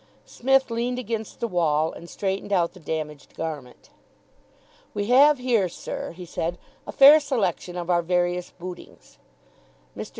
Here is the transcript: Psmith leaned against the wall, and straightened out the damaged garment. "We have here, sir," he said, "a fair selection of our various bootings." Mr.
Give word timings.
Psmith 0.25 0.71
leaned 0.71 0.97
against 0.97 1.39
the 1.41 1.47
wall, 1.47 1.93
and 1.93 2.09
straightened 2.09 2.51
out 2.51 2.73
the 2.73 2.79
damaged 2.79 3.35
garment. 3.35 3.91
"We 4.95 5.09
have 5.11 5.37
here, 5.37 5.69
sir," 5.69 6.13
he 6.13 6.25
said, 6.25 6.57
"a 6.87 6.91
fair 6.91 7.19
selection 7.19 7.77
of 7.77 7.91
our 7.91 8.01
various 8.01 8.49
bootings." 8.49 9.19
Mr. 9.95 10.09